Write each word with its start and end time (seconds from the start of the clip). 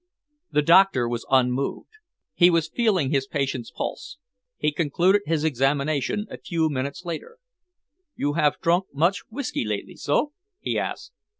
The 0.49 0.63
doctor 0.63 1.07
was 1.07 1.27
unmoved. 1.29 1.91
He 2.33 2.49
was 2.49 2.67
feeling 2.73 3.11
his 3.11 3.27
patient's 3.27 3.69
pulse. 3.69 4.17
He 4.57 4.71
concluded 4.71 5.21
his 5.27 5.43
examination 5.43 6.25
a 6.31 6.39
few 6.39 6.71
minutes 6.71 7.05
later. 7.05 7.37
"You 8.15 8.33
have 8.33 8.59
drunk 8.61 8.85
much 8.95 9.19
whisky 9.29 9.63
lately, 9.63 9.95
so?" 9.97 10.31
he 10.59 10.75
asked. 10.79 11.11